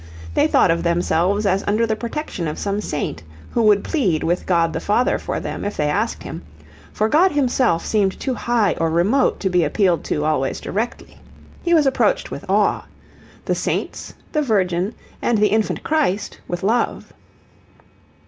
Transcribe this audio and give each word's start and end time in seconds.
They 0.33 0.47
thought 0.47 0.71
of 0.71 0.81
themselves 0.81 1.45
as 1.45 1.63
under 1.67 1.85
the 1.85 1.95
protection 1.95 2.47
of 2.47 2.57
some 2.57 2.81
saint, 2.81 3.21
who 3.51 3.61
would 3.61 3.83
plead 3.83 4.23
with 4.23 4.47
God 4.47 4.73
the 4.73 4.79
Father 4.79 5.19
for 5.19 5.39
them 5.39 5.63
if 5.63 5.77
they 5.77 5.91
asked 5.91 6.23
him, 6.23 6.41
for 6.91 7.07
God 7.07 7.33
Himself 7.33 7.85
seemed 7.85 8.19
too 8.19 8.33
high 8.33 8.73
or 8.79 8.89
remote 8.89 9.39
to 9.41 9.49
be 9.51 9.63
appealed 9.63 10.03
to 10.05 10.25
always 10.25 10.59
directly. 10.59 11.17
He 11.61 11.75
was 11.75 11.85
approached 11.85 12.31
with 12.31 12.43
awe; 12.49 12.85
the 13.45 13.53
saints, 13.53 14.15
the 14.31 14.41
Virgin, 14.41 14.95
and 15.21 15.37
the 15.37 15.49
Infant 15.49 15.83
Christ, 15.83 16.39
with 16.47 16.63
love. 16.63 17.13